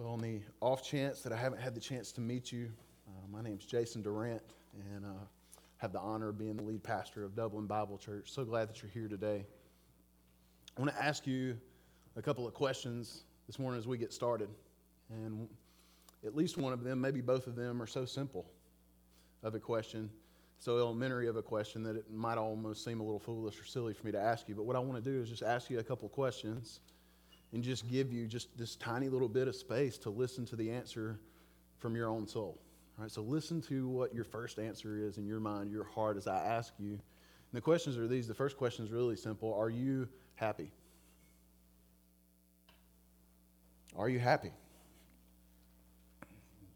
[0.00, 2.70] Well, on the off chance that I haven't had the chance to meet you,
[3.06, 4.40] uh, my name's Jason Durant,
[4.94, 5.24] and uh,
[5.76, 8.32] have the honor of being the lead pastor of Dublin Bible Church.
[8.32, 9.44] So glad that you're here today.
[10.74, 11.54] I want to ask you
[12.16, 14.48] a couple of questions this morning as we get started.
[15.10, 15.46] And
[16.24, 18.46] at least one of them, maybe both of them, are so simple
[19.42, 20.08] of a question,
[20.60, 23.92] so elementary of a question that it might almost seem a little foolish or silly
[23.92, 24.54] for me to ask you.
[24.54, 26.80] But what I want to do is just ask you a couple questions
[27.52, 30.70] and just give you just this tiny little bit of space to listen to the
[30.70, 31.18] answer
[31.78, 32.58] from your own soul.
[32.98, 36.16] All right, so listen to what your first answer is in your mind, your heart,
[36.16, 36.90] as I ask you.
[36.92, 37.00] And
[37.52, 38.28] the questions are these.
[38.28, 40.70] The first question is really simple Are you happy?
[43.96, 44.52] Are you happy?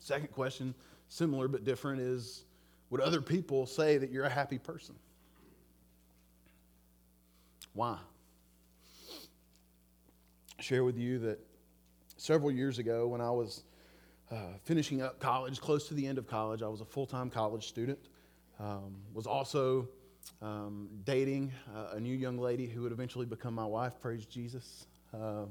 [0.01, 0.75] Second question,
[1.09, 2.45] similar but different, is
[2.91, 4.95] Would other people say that you're a happy person?
[7.73, 7.99] Why?
[10.61, 11.39] Share with you that
[12.17, 13.65] several years ago, when I was
[14.31, 17.31] uh, finishing up college, close to the end of college, I was a full time
[17.31, 17.99] college student.
[18.61, 19.89] Um, was also
[20.41, 23.95] um, dating uh, a new young lady who would eventually become my wife.
[24.01, 24.87] Praise Jesus.
[25.13, 25.51] Um,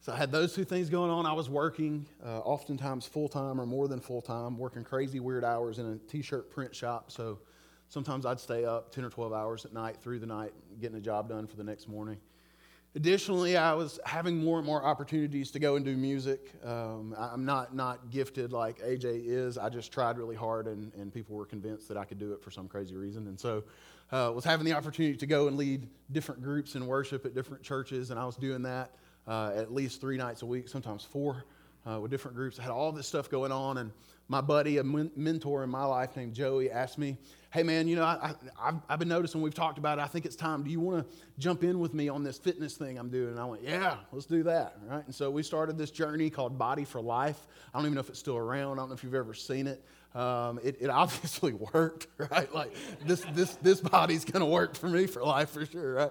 [0.00, 1.26] so I had those two things going on.
[1.26, 5.44] I was working, uh, oftentimes full time or more than full time, working crazy weird
[5.44, 7.12] hours in a t shirt print shop.
[7.12, 7.38] So
[7.88, 11.00] sometimes I'd stay up 10 or 12 hours at night through the night, getting a
[11.00, 12.16] job done for the next morning.
[12.94, 16.52] Additionally, I was having more and more opportunities to go and do music.
[16.62, 19.56] Um, I'm not, not gifted like AJ is.
[19.56, 22.42] I just tried really hard, and, and people were convinced that I could do it
[22.42, 23.28] for some crazy reason.
[23.28, 23.64] And so
[24.10, 27.62] uh, was having the opportunity to go and lead different groups in worship at different
[27.62, 28.90] churches, and I was doing that
[29.26, 31.44] uh, at least three nights a week, sometimes four,
[31.86, 32.58] uh, with different groups.
[32.58, 33.90] I had all this stuff going on, and
[34.32, 37.18] my buddy, a men- mentor in my life named Joey, asked me,
[37.50, 40.00] hey man, you know, I, I, have been noticing we've talked about it.
[40.00, 40.64] I think it's time.
[40.64, 43.32] Do you want to jump in with me on this fitness thing I'm doing?
[43.32, 44.78] And I went, yeah, let's do that.
[44.88, 45.04] Right.
[45.04, 47.46] And so we started this journey called Body for Life.
[47.74, 48.78] I don't even know if it's still around.
[48.78, 49.84] I don't know if you've ever seen it.
[50.14, 52.52] Um, it, it, obviously worked, right?
[52.54, 52.74] Like
[53.06, 56.10] this, this, this body's going to work for me for life for sure, right?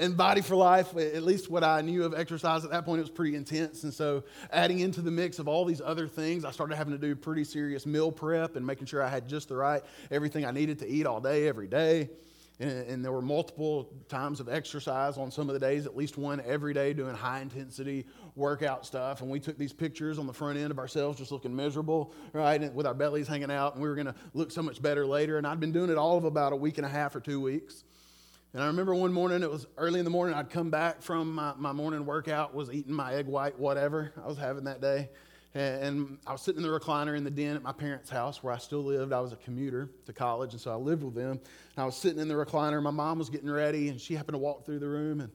[0.00, 3.02] And body for life, at least what I knew of exercise at that point, it
[3.02, 3.82] was pretty intense.
[3.84, 6.98] And so, adding into the mix of all these other things, I started having to
[6.98, 10.50] do pretty serious meal prep and making sure I had just the right everything I
[10.50, 12.10] needed to eat all day, every day.
[12.60, 16.18] And, and, there were multiple times of exercise on some of the days, at least
[16.18, 18.04] one every day, doing high intensity
[18.34, 19.20] workout stuff.
[19.22, 22.60] And we took these pictures on the front end of ourselves just looking miserable, right?
[22.60, 25.06] And with our bellies hanging out, and we were going to look so much better
[25.06, 25.38] later.
[25.38, 27.40] And I'd been doing it all of about a week and a half or two
[27.40, 27.84] weeks.
[28.54, 31.34] And I remember one morning, it was early in the morning, I'd come back from
[31.34, 35.10] my, my morning workout, was eating my egg white, whatever I was having that day.
[35.54, 38.52] And I was sitting in the recliner in the den at my parents' house where
[38.52, 39.12] I still lived.
[39.12, 41.32] I was a commuter to college, and so I lived with them.
[41.32, 42.82] And I was sitting in the recliner.
[42.82, 45.20] My mom was getting ready, and she happened to walk through the room.
[45.20, 45.30] And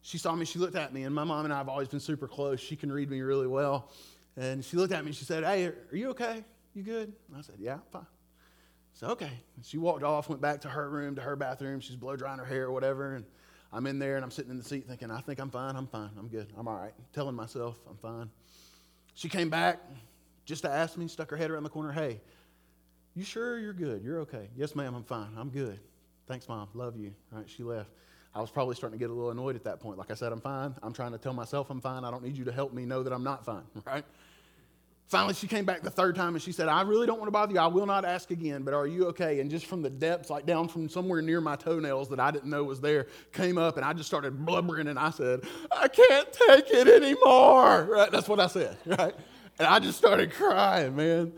[0.00, 0.46] she saw me.
[0.46, 1.02] She looked at me.
[1.02, 2.60] And my mom and I have always been super close.
[2.60, 3.90] She can read me really well.
[4.36, 6.44] And she looked at me and she said, Hey, are you okay?
[6.74, 7.12] You good?
[7.28, 8.06] And I said, Yeah, fine.
[8.94, 9.30] Said, Okay.
[9.56, 11.80] And she walked off, went back to her room, to her bathroom.
[11.80, 13.16] She's blow drying her hair or whatever.
[13.16, 13.24] And
[13.72, 15.76] I'm in there and I'm sitting in the seat thinking, I think I'm fine.
[15.76, 16.10] I'm fine.
[16.16, 16.46] I'm good.
[16.56, 16.94] I'm all right.
[17.12, 18.30] Telling myself I'm fine.
[19.18, 19.80] She came back
[20.44, 22.20] just to ask me, stuck her head around the corner, hey,
[23.16, 24.04] you sure you're good?
[24.04, 24.48] You're okay?
[24.56, 25.30] Yes, ma'am, I'm fine.
[25.36, 25.80] I'm good.
[26.28, 26.68] Thanks, mom.
[26.72, 27.12] Love you.
[27.32, 27.50] Right?
[27.50, 27.90] she left.
[28.32, 29.98] I was probably starting to get a little annoyed at that point.
[29.98, 30.72] Like I said, I'm fine.
[30.84, 32.04] I'm trying to tell myself I'm fine.
[32.04, 34.04] I don't need you to help me know that I'm not fine, right?
[35.08, 37.32] Finally, she came back the third time and she said, I really don't want to
[37.32, 37.58] bother you.
[37.58, 39.40] I will not ask again, but are you okay?
[39.40, 42.50] And just from the depths, like down from somewhere near my toenails that I didn't
[42.50, 46.30] know was there, came up and I just started blubbering and I said, I can't
[46.30, 47.84] take it anymore.
[47.84, 48.12] Right?
[48.12, 49.14] That's what I said, right?
[49.58, 51.32] And I just started crying, man.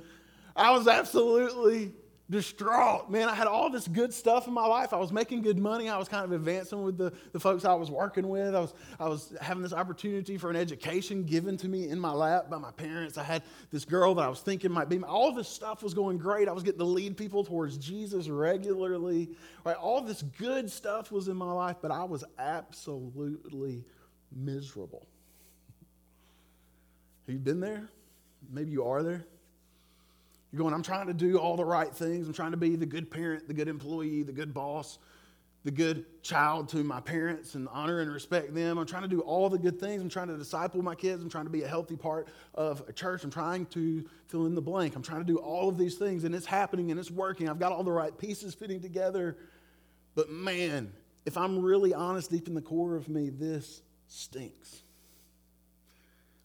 [0.56, 1.92] I was absolutely
[2.30, 3.10] distraught.
[3.10, 4.92] Man, I had all this good stuff in my life.
[4.92, 5.88] I was making good money.
[5.88, 8.54] I was kind of advancing with the, the folks I was working with.
[8.54, 12.12] I was, I was having this opportunity for an education given to me in my
[12.12, 13.18] lap by my parents.
[13.18, 13.42] I had
[13.72, 16.48] this girl that I was thinking might be my, all this stuff was going great.
[16.48, 19.30] I was getting to lead people towards Jesus regularly.
[19.64, 19.76] Right?
[19.76, 23.84] All this good stuff was in my life, but I was absolutely
[24.34, 25.08] miserable.
[27.26, 27.88] Have you been there?
[28.48, 29.26] Maybe you are there.
[30.52, 32.26] You're going, I'm trying to do all the right things.
[32.26, 34.98] I'm trying to be the good parent, the good employee, the good boss,
[35.62, 38.78] the good child to my parents and honor and respect them.
[38.78, 40.02] I'm trying to do all the good things.
[40.02, 41.22] I'm trying to disciple my kids.
[41.22, 43.22] I'm trying to be a healthy part of a church.
[43.22, 44.96] I'm trying to fill in the blank.
[44.96, 47.48] I'm trying to do all of these things, and it's happening and it's working.
[47.48, 49.36] I've got all the right pieces fitting together.
[50.14, 50.92] But man,
[51.26, 54.82] if I'm really honest deep in the core of me, this stinks.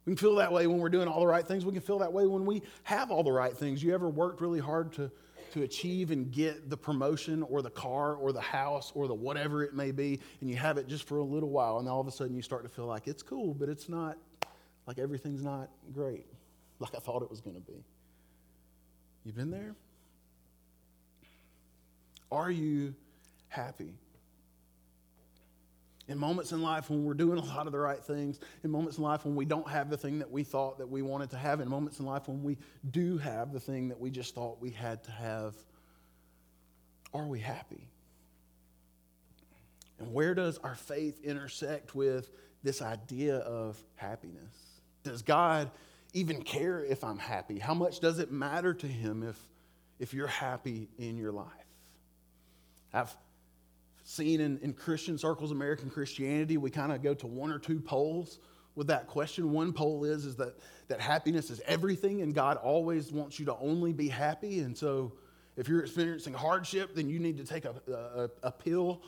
[0.05, 1.65] We can feel that way when we're doing all the right things.
[1.65, 3.83] We can feel that way when we have all the right things.
[3.83, 5.11] You ever worked really hard to,
[5.53, 9.63] to achieve and get the promotion or the car or the house or the whatever
[9.63, 12.07] it may be, and you have it just for a little while, and all of
[12.07, 14.17] a sudden you start to feel like it's cool, but it's not
[14.85, 16.27] like everything's not great,
[16.79, 17.83] like I thought it was going to be.
[19.23, 19.75] You've been there?
[22.31, 22.93] Are you
[23.47, 23.93] happy?
[26.07, 28.97] In moments in life when we're doing a lot of the right things, in moments
[28.97, 31.37] in life when we don't have the thing that we thought that we wanted to
[31.37, 32.57] have, in moments in life when we
[32.91, 35.55] do have the thing that we just thought we had to have,
[37.13, 37.87] are we happy?
[39.99, 42.29] And where does our faith intersect with
[42.61, 44.81] this idea of happiness?
[45.03, 45.71] Does God
[46.13, 47.59] even care if I'm happy?
[47.59, 49.39] How much does it matter to Him if,
[49.99, 51.47] if you're happy in your life?
[52.93, 53.15] I've
[54.05, 57.79] seen in, in Christian circles, American Christianity, we kind of go to one or two
[57.79, 58.39] poles
[58.75, 59.51] with that question.
[59.51, 60.57] One pole is, is that,
[60.87, 64.59] that happiness is everything, and God always wants you to only be happy.
[64.59, 65.13] And so
[65.57, 69.01] if you're experiencing hardship, then you need to take a, a, a pill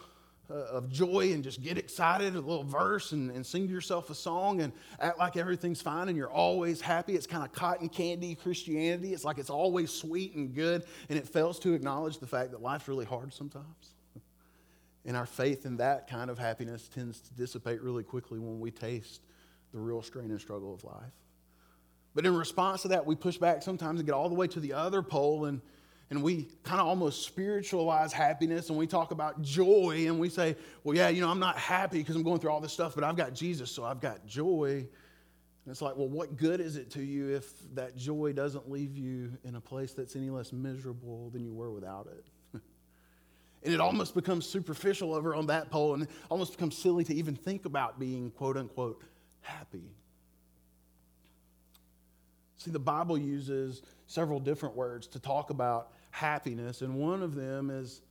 [0.50, 4.16] uh, of joy and just get excited, a little verse, and, and sing yourself a
[4.16, 7.14] song and act like everything's fine and you're always happy.
[7.14, 9.14] It's kind of cotton candy Christianity.
[9.14, 12.64] It's like it's always sweet and good, and it fails to acknowledge the fact that
[12.64, 13.97] life's really hard sometimes.
[15.08, 18.70] And our faith in that kind of happiness tends to dissipate really quickly when we
[18.70, 19.22] taste
[19.72, 21.14] the real strain and struggle of life.
[22.14, 24.60] But in response to that, we push back sometimes and get all the way to
[24.60, 25.62] the other pole and
[26.10, 30.56] and we kind of almost spiritualize happiness and we talk about joy and we say,
[30.84, 33.04] well, yeah, you know, I'm not happy because I'm going through all this stuff, but
[33.04, 34.88] I've got Jesus, so I've got joy.
[35.66, 38.96] And it's like, well, what good is it to you if that joy doesn't leave
[38.96, 42.24] you in a place that's any less miserable than you were without it?
[43.64, 47.36] And it almost becomes superficial over on that pole and almost becomes silly to even
[47.36, 49.04] think about being quote unquote
[49.42, 49.92] happy.
[52.58, 57.70] See, the Bible uses several different words to talk about happiness, and one of them
[57.70, 58.02] is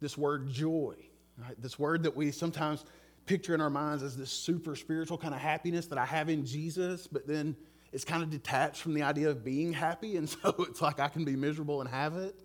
[0.00, 0.94] this word joy.
[1.38, 1.60] Right?
[1.60, 2.84] This word that we sometimes
[3.26, 6.44] picture in our minds as this super spiritual kind of happiness that I have in
[6.44, 7.56] Jesus, but then
[7.92, 11.08] it's kind of detached from the idea of being happy, and so it's like I
[11.08, 12.38] can be miserable and have it.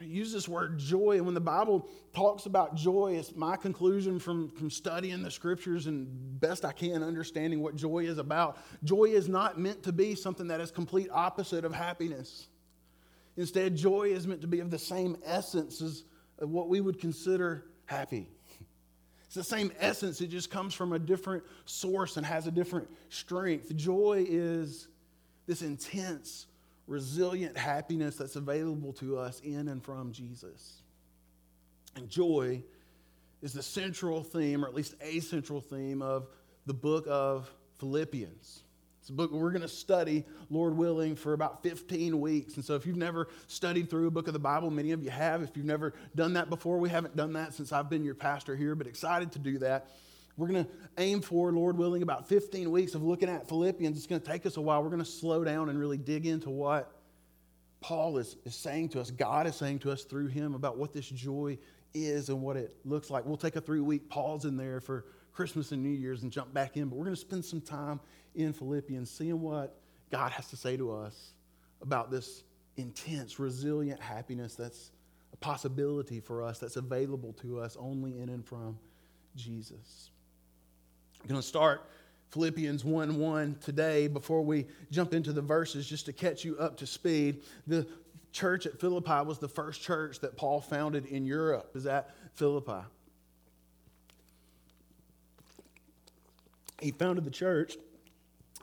[0.00, 4.48] Use this word joy, and when the Bible talks about joy, it's my conclusion from,
[4.48, 6.08] from studying the scriptures and
[6.40, 8.56] best I can understanding what joy is about.
[8.82, 12.48] Joy is not meant to be something that is complete opposite of happiness.
[13.36, 16.04] Instead, joy is meant to be of the same essence as
[16.38, 18.26] what we would consider happy.
[19.26, 22.88] It's the same essence, it just comes from a different source and has a different
[23.10, 23.76] strength.
[23.76, 24.88] Joy is
[25.46, 26.46] this intense,
[26.90, 30.82] resilient happiness that's available to us in and from Jesus.
[31.94, 32.64] And joy
[33.42, 36.26] is the central theme, or at least a central theme, of
[36.66, 37.48] the book of
[37.78, 38.64] Philippians.
[39.00, 42.56] It's a book we're going to study, Lord willing, for about 15 weeks.
[42.56, 45.10] And so, if you've never studied through a book of the Bible, many of you
[45.10, 45.42] have.
[45.42, 48.56] If you've never done that before, we haven't done that since I've been your pastor
[48.56, 49.90] here, but excited to do that.
[50.40, 53.98] We're going to aim for, Lord willing, about 15 weeks of looking at Philippians.
[53.98, 54.82] It's going to take us a while.
[54.82, 56.90] We're going to slow down and really dig into what
[57.80, 60.94] Paul is, is saying to us, God is saying to us through him about what
[60.94, 61.58] this joy
[61.92, 63.26] is and what it looks like.
[63.26, 66.54] We'll take a three week pause in there for Christmas and New Year's and jump
[66.54, 68.00] back in, but we're going to spend some time
[68.34, 69.76] in Philippians, seeing what
[70.10, 71.34] God has to say to us
[71.82, 72.44] about this
[72.76, 74.90] intense, resilient happiness that's
[75.32, 78.78] a possibility for us, that's available to us only in and from
[79.36, 80.09] Jesus.
[81.22, 81.84] I'm going to start
[82.30, 86.78] Philippians 1 1 today before we jump into the verses just to catch you up
[86.78, 87.42] to speed.
[87.66, 87.86] The
[88.32, 92.86] church at Philippi was the first church that Paul founded in Europe, is at Philippi.
[96.80, 97.76] He founded the church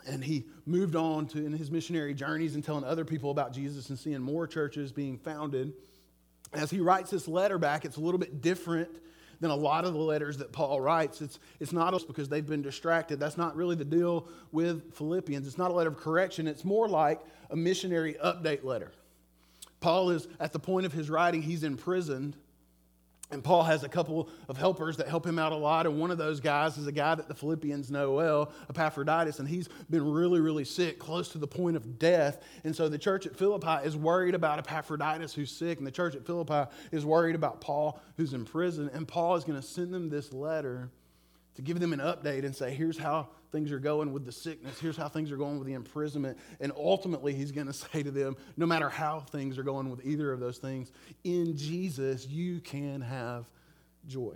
[0.07, 3.89] and he moved on to in his missionary journeys and telling other people about Jesus
[3.89, 5.73] and seeing more churches being founded.
[6.53, 8.89] As he writes this letter back, it's a little bit different
[9.39, 11.21] than a lot of the letters that Paul writes.
[11.21, 13.19] It's, it's not because they've been distracted.
[13.19, 15.47] That's not really the deal with Philippians.
[15.47, 18.91] It's not a letter of correction, it's more like a missionary update letter.
[19.79, 22.35] Paul is at the point of his writing, he's imprisoned
[23.29, 25.85] and Paul has a couple of helpers that help him out a lot.
[25.85, 29.47] And one of those guys is a guy that the Philippians know well, Epaphroditus, and
[29.47, 32.41] he's been really, really sick, close to the point of death.
[32.63, 36.15] And so the church at Philippi is worried about Epaphroditus who's sick, and the church
[36.15, 38.89] at Philippi is worried about Paul who's in prison.
[38.93, 40.89] And Paul is going to send them this letter
[41.57, 44.79] to give them an update and say, here's how things are going with the sickness.
[44.79, 46.37] Here's how things are going with the imprisonment.
[46.59, 50.05] And ultimately, he's going to say to them, no matter how things are going with
[50.05, 50.91] either of those things,
[51.23, 53.49] in Jesus, you can have
[54.07, 54.35] joy.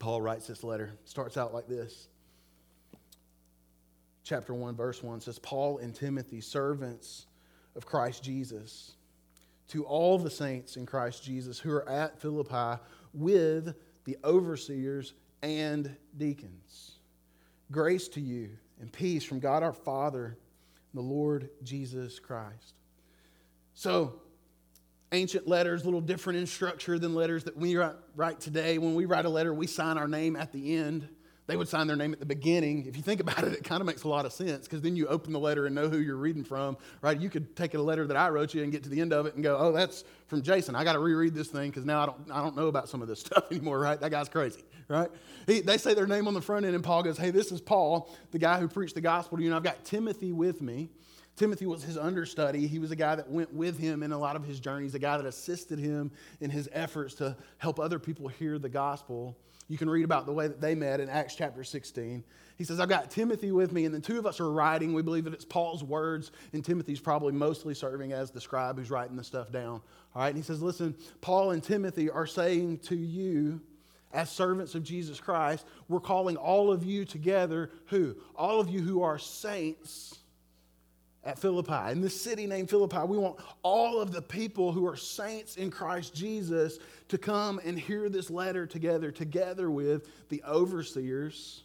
[0.00, 2.08] Paul writes this letter, starts out like this.
[4.24, 7.26] Chapter 1, verse 1 says, Paul and Timothy, servants
[7.76, 8.96] of Christ Jesus,
[9.68, 12.82] to all the saints in Christ Jesus who are at Philippi
[13.14, 16.92] with the overseers and deacons.
[17.70, 20.36] Grace to you and peace from God our Father
[20.94, 22.74] the Lord Jesus Christ.
[23.74, 24.20] So,
[25.12, 27.76] ancient letters, a little different in structure than letters that we
[28.16, 28.78] write today.
[28.78, 31.08] When we write a letter, we sign our name at the end
[31.48, 32.84] they would sign their name at the beginning.
[32.84, 34.96] If you think about it, it kind of makes a lot of sense because then
[34.96, 37.18] you open the letter and know who you're reading from, right?
[37.18, 39.24] You could take a letter that I wrote you and get to the end of
[39.24, 40.76] it and go, oh, that's from Jason.
[40.76, 43.00] I got to reread this thing because now I don't, I don't know about some
[43.00, 43.98] of this stuff anymore, right?
[43.98, 45.10] That guy's crazy, right?
[45.46, 47.60] He, they say their name on the front end, and Paul goes, hey, this is
[47.60, 50.88] Paul, the guy who preached the gospel to you, and I've got Timothy with me.
[51.36, 52.66] Timothy was his understudy.
[52.66, 54.98] He was a guy that went with him in a lot of his journeys, a
[54.98, 59.38] guy that assisted him in his efforts to help other people hear the gospel.
[59.68, 62.24] You can read about the way that they met in Acts chapter 16.
[62.56, 64.94] He says, I've got Timothy with me, and the two of us are writing.
[64.94, 68.90] We believe that it's Paul's words, and Timothy's probably mostly serving as the scribe who's
[68.90, 69.80] writing the stuff down.
[70.14, 73.60] All right, and he says, Listen, Paul and Timothy are saying to you,
[74.12, 78.16] as servants of Jesus Christ, we're calling all of you together, who?
[78.34, 80.18] All of you who are saints
[81.24, 81.92] at Philippi.
[81.92, 85.70] In this city named Philippi, we want all of the people who are saints in
[85.70, 91.64] Christ Jesus to come and hear this letter together, together with the overseers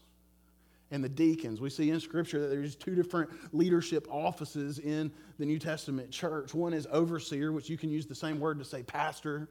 [0.91, 1.61] and the deacons.
[1.61, 6.53] We see in Scripture that there's two different leadership offices in the New Testament church.
[6.53, 9.47] One is overseer, which you can use the same word to say pastor.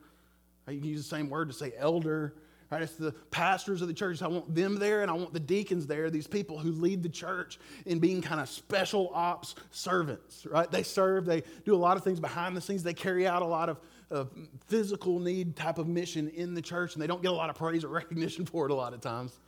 [0.69, 2.35] You can use the same word to say elder.
[2.73, 2.81] Right?
[2.81, 4.23] It's the pastors of the church.
[4.23, 7.09] I want them there and I want the deacons there, these people who lead the
[7.11, 10.47] church in being kind of special ops servants.
[10.47, 10.71] Right?
[10.71, 13.47] They serve, they do a lot of things behind the scenes, they carry out a
[13.47, 13.79] lot of,
[14.11, 14.31] of
[14.69, 17.57] physical need type of mission in the church, and they don't get a lot of
[17.57, 19.39] praise or recognition for it a lot of times.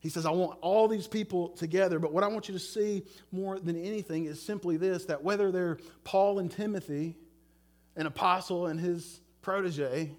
[0.00, 3.02] He says, I want all these people together, but what I want you to see
[3.32, 7.16] more than anything is simply this that whether they're Paul and Timothy,
[7.96, 10.10] an apostle and his protege,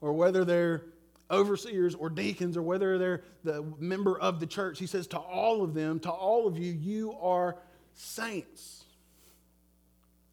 [0.00, 0.82] or whether they're
[1.30, 4.78] overseers or deacons or whether they're the member of the church.
[4.78, 7.56] He says to all of them, to all of you, you are
[7.94, 8.84] saints.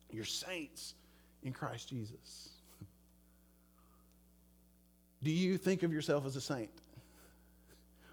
[0.09, 0.93] You're saints
[1.43, 2.49] in Christ Jesus.
[5.23, 6.69] Do you think of yourself as a saint?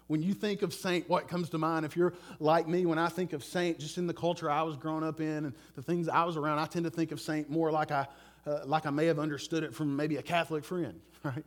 [0.07, 1.85] When you think of saint, what comes to mind?
[1.85, 4.75] If you're like me, when I think of saint, just in the culture I was
[4.75, 7.49] growing up in and the things I was around, I tend to think of saint
[7.49, 8.07] more like I,
[8.45, 11.45] uh, like I may have understood it from maybe a Catholic friend, right?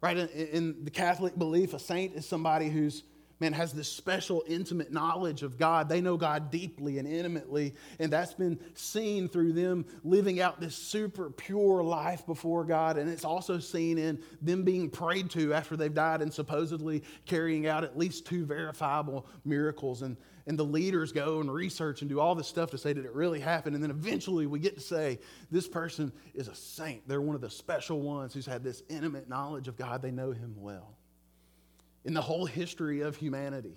[0.00, 0.16] Right?
[0.16, 3.02] In, in, the Catholic belief, a saint is somebody who's,
[3.40, 5.88] man, has this special, intimate knowledge of God.
[5.88, 10.74] They know God deeply and intimately, and that's been seen through them living out this
[10.74, 12.98] super pure life before God.
[12.98, 17.66] And it's also seen in them being prayed to after they've died and supposedly carrying
[17.66, 20.02] out at least two verifiable miracles.
[20.02, 20.16] And
[20.48, 23.12] and the leaders go and research and do all this stuff to say, did it
[23.12, 23.74] really happen?
[23.74, 25.18] And then eventually we get to say,
[25.50, 27.06] this person is a saint.
[27.06, 30.00] They're one of the special ones who's had this intimate knowledge of God.
[30.00, 30.97] They know him well.
[32.08, 33.76] In the whole history of humanity,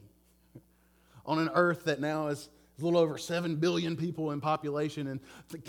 [1.26, 2.48] on an earth that now is
[2.80, 5.20] a little over 7 billion people in population, and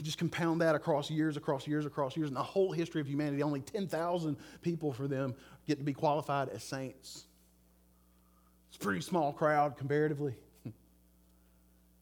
[0.00, 3.42] just compound that across years, across years, across years, in the whole history of humanity,
[3.42, 5.34] only 10,000 people for them
[5.66, 7.24] get to be qualified as saints.
[8.68, 10.36] It's a pretty small crowd comparatively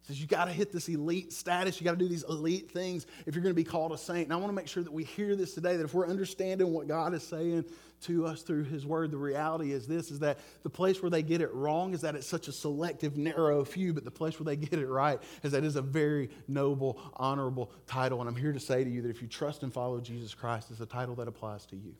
[0.02, 1.80] says you got to hit this elite status.
[1.80, 4.24] You got to do these elite things if you're going to be called a saint.
[4.24, 6.72] And I want to make sure that we hear this today that if we're understanding
[6.72, 7.64] what God is saying
[8.02, 11.22] to us through his word, the reality is this is that the place where they
[11.22, 14.44] get it wrong is that it's such a selective, narrow few, but the place where
[14.44, 18.20] they get it right is that it is a very noble, honorable title.
[18.20, 20.70] And I'm here to say to you that if you trust and follow Jesus Christ,
[20.70, 21.94] it's a title that applies to you.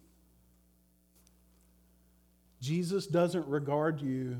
[2.60, 4.38] Jesus doesn't regard you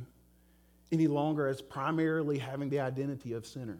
[0.92, 3.78] any longer as primarily having the identity of sinner.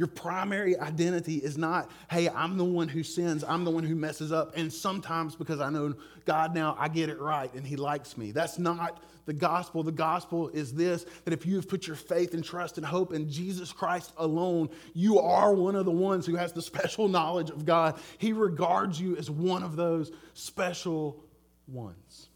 [0.00, 3.94] Your primary identity is not, hey, I'm the one who sins, I'm the one who
[3.94, 5.92] messes up, and sometimes because I know
[6.24, 8.30] God now, I get it right and He likes me.
[8.32, 9.82] That's not the gospel.
[9.82, 13.12] The gospel is this that if you have put your faith and trust and hope
[13.12, 17.50] in Jesus Christ alone, you are one of the ones who has the special knowledge
[17.50, 18.00] of God.
[18.16, 21.22] He regards you as one of those special
[21.66, 22.29] ones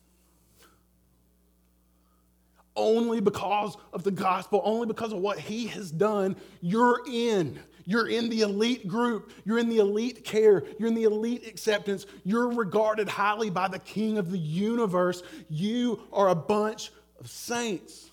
[2.77, 7.59] only because of the gospel, only because of what he has done, you're in.
[7.87, 9.31] You're in the elite group.
[9.45, 10.65] You're in the elite care.
[10.79, 12.07] You're in the elite acceptance.
[12.25, 15.23] You're regarded highly by the king of the universe.
[15.49, 16.91] You are a bunch
[17.21, 18.11] of saints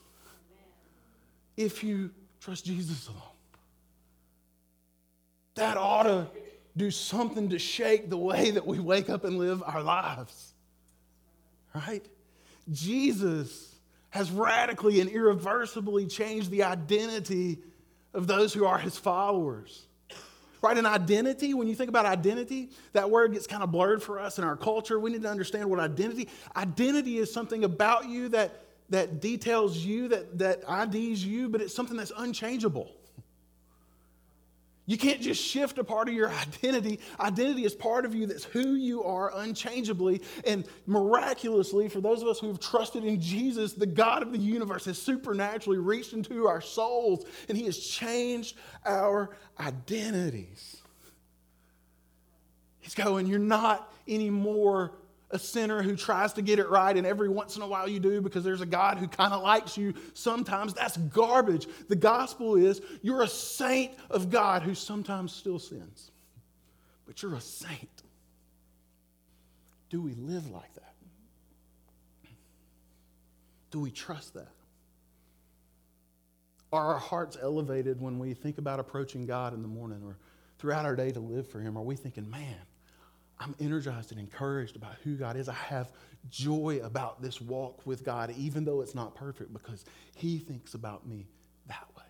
[1.56, 3.22] if you trust Jesus alone.
[5.56, 6.28] That ought to
[6.76, 10.54] do something to shake the way that we wake up and live our lives.
[11.74, 12.06] Right?
[12.72, 13.71] Jesus
[14.12, 17.60] has radically and irreversibly changed the identity
[18.14, 19.88] of those who are his followers.
[20.62, 20.78] Right?
[20.78, 24.38] An identity, when you think about identity, that word gets kind of blurred for us
[24.38, 25.00] in our culture.
[25.00, 26.30] We need to understand what identity.
[26.56, 31.74] Identity is something about you that that details you, that, that IDs you, but it's
[31.74, 32.92] something that's unchangeable.
[34.92, 36.30] You can't just shift a part of your
[36.64, 37.00] identity.
[37.18, 40.22] Identity is part of you that's who you are unchangeably.
[40.46, 44.38] And miraculously, for those of us who have trusted in Jesus, the God of the
[44.38, 49.30] universe has supernaturally reached into our souls and He has changed our
[49.62, 50.82] identities.
[52.82, 54.92] He's going, You're not anymore
[55.32, 58.00] a sinner who tries to get it right, and every once in a while you
[58.00, 60.74] do because there's a God who kind of likes you sometimes.
[60.74, 61.68] That's garbage.
[61.88, 66.12] The gospel is you're a saint of God who sometimes still sins,
[67.06, 68.04] but you're a saint.
[69.90, 70.94] Do we live like that?
[73.72, 74.52] Do we trust that?
[76.74, 80.18] Are our hearts elevated when we think about approaching God in the morning or
[80.58, 81.78] throughout our day to live for Him?
[81.78, 82.56] Are we thinking, man,
[83.42, 85.50] I'm energized and encouraged about who God is.
[85.50, 85.92] I have
[86.30, 89.84] joy about this walk with God, even though it's not perfect, because
[90.16, 91.26] He thinks about me
[91.68, 92.04] that way.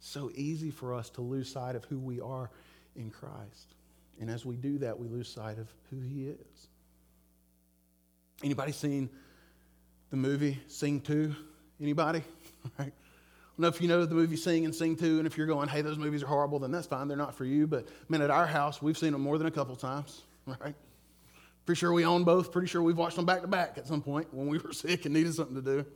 [0.00, 2.50] So easy for us to lose sight of who we are
[2.94, 3.74] in Christ.
[4.20, 6.68] And as we do that, we lose sight of who He is.
[8.42, 9.08] Anybody seen
[10.10, 11.34] the movie Sing 2?
[11.80, 12.22] Anybody?
[12.78, 12.94] Right?
[13.56, 15.68] Don't know if you know the movie Sing and Sing 2, and if you're going,
[15.68, 17.06] hey, those movies are horrible, then that's fine.
[17.06, 17.68] They're not for you.
[17.68, 20.74] But, man, at our house, we've seen them more than a couple times, right?
[21.64, 22.50] Pretty sure we own both.
[22.50, 25.04] Pretty sure we've watched them back to back at some point when we were sick
[25.04, 25.86] and needed something to do.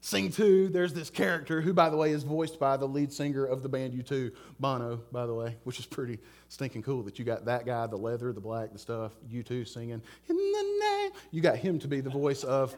[0.00, 3.46] Sing 2, there's this character who, by the way, is voiced by the lead singer
[3.46, 6.18] of the band U2, Bono, by the way, which is pretty
[6.48, 10.02] stinking cool that you got that guy, the leather, the black, the stuff, U2 singing,
[10.28, 11.10] in the name.
[11.30, 12.76] You got him to be the voice of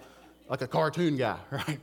[0.48, 1.80] like a cartoon guy, right?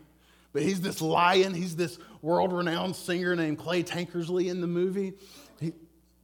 [0.53, 1.53] But he's this lion.
[1.53, 5.13] He's this world renowned singer named Clay Tankersley in the movie.
[5.59, 5.73] He,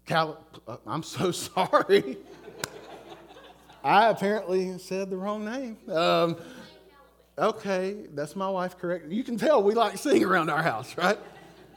[0.05, 2.17] Cal, uh, I'm so sorry.
[3.83, 5.77] I apparently said the wrong name.
[5.89, 6.37] Um,
[7.37, 9.11] okay, that's my wife, correct?
[9.11, 11.17] You can tell we like singing around our house, right?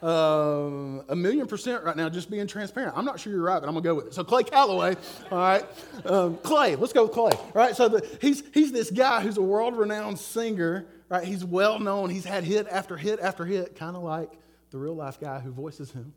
[0.03, 2.97] Um, a million percent right now, just being transparent.
[2.97, 4.15] I'm not sure you're right, but I'm gonna go with it.
[4.15, 4.97] So Clay Calloway,
[5.31, 5.65] all right,
[6.05, 6.75] um, Clay.
[6.75, 7.31] Let's go with Clay.
[7.33, 11.23] All right, so the, he's he's this guy who's a world-renowned singer, right?
[11.23, 12.11] He's well known.
[12.11, 14.33] He's had hit after hit after hit, kind of like
[14.73, 16.13] the real life guy who voices him.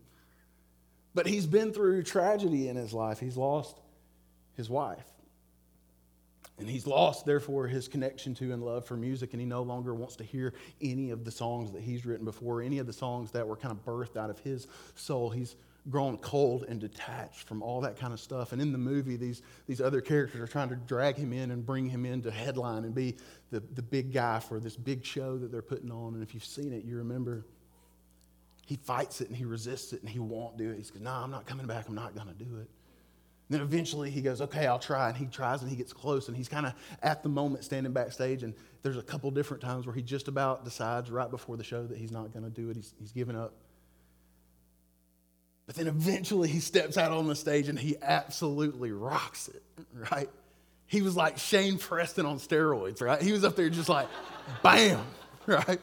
[1.14, 3.20] But he's been through tragedy in his life.
[3.20, 3.76] He's lost
[4.54, 5.06] his wife.
[6.58, 9.94] And he's lost, therefore, his connection to and love for music, and he no longer
[9.94, 13.30] wants to hear any of the songs that he's written before, any of the songs
[13.32, 15.28] that were kind of birthed out of his soul.
[15.28, 15.56] He's
[15.90, 18.52] grown cold and detached from all that kind of stuff.
[18.52, 21.64] And in the movie, these, these other characters are trying to drag him in and
[21.64, 23.16] bring him in to headline and be
[23.50, 26.14] the, the big guy for this big show that they're putting on.
[26.14, 27.44] And if you've seen it, you remember
[28.66, 30.76] he fights it and he resists it and he won't do it.
[30.76, 31.86] He's like, no, I'm not coming back.
[31.88, 32.68] I'm not going to do it.
[33.48, 35.08] Then eventually he goes, okay, I'll try.
[35.08, 37.92] And he tries and he gets close and he's kind of at the moment standing
[37.92, 38.42] backstage.
[38.42, 41.86] And there's a couple different times where he just about decides right before the show
[41.86, 42.76] that he's not going to do it.
[42.76, 43.52] He's, he's given up.
[45.66, 49.62] But then eventually he steps out on the stage and he absolutely rocks it,
[50.10, 50.30] right?
[50.86, 53.20] He was like Shane Preston on steroids, right?
[53.20, 54.08] He was up there just like,
[54.62, 55.04] bam,
[55.46, 55.80] right?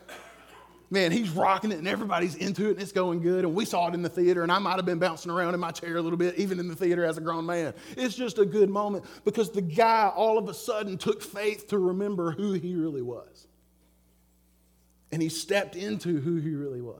[0.93, 3.45] Man, he's rocking it and everybody's into it and it's going good.
[3.45, 5.59] And we saw it in the theater and I might have been bouncing around in
[5.59, 7.73] my chair a little bit, even in the theater as a grown man.
[7.97, 11.79] It's just a good moment because the guy all of a sudden took faith to
[11.79, 13.47] remember who he really was.
[15.11, 16.99] And he stepped into who he really was.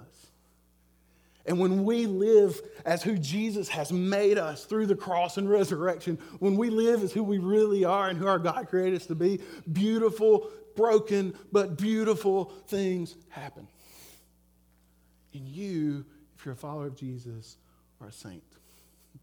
[1.45, 6.17] And when we live as who Jesus has made us through the cross and resurrection,
[6.39, 9.15] when we live as who we really are and who our God created us to
[9.15, 9.39] be,
[9.71, 13.67] beautiful, broken, but beautiful things happen.
[15.34, 16.06] And you,
[16.38, 17.58] if you're a follower of Jesus,
[18.02, 18.43] are a saint.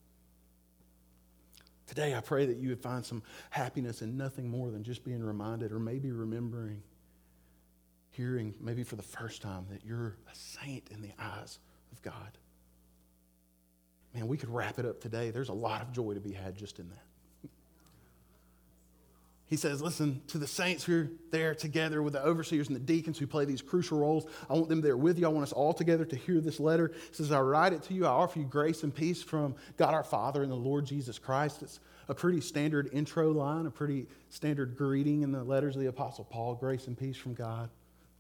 [1.87, 5.23] Today, I pray that you would find some happiness in nothing more than just being
[5.23, 6.83] reminded or maybe remembering,
[8.11, 11.59] hearing maybe for the first time that you're a saint in the eyes
[11.93, 12.39] of God.
[14.15, 15.31] Man, we could wrap it up today.
[15.31, 17.10] There's a lot of joy to be had just in that.
[19.51, 22.81] He says, Listen, to the saints who are there together with the overseers and the
[22.81, 25.27] deacons who play these crucial roles, I want them there with you.
[25.27, 26.93] I want us all together to hear this letter.
[26.95, 28.07] He says, I write it to you.
[28.07, 31.63] I offer you grace and peace from God our Father and the Lord Jesus Christ.
[31.63, 35.89] It's a pretty standard intro line, a pretty standard greeting in the letters of the
[35.89, 37.71] Apostle Paul grace and peace from God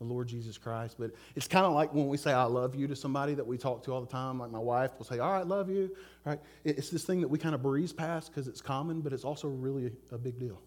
[0.01, 0.97] the Lord Jesus Christ.
[0.99, 3.59] But it's kind of like when we say I love you to somebody that we
[3.59, 4.39] talk to all the time.
[4.39, 5.95] Like my wife will say, All right, love you.
[6.25, 6.41] Right.
[6.65, 9.49] It's this thing that we kind of breeze past because it's common, but it's also
[9.49, 10.61] really a big deal.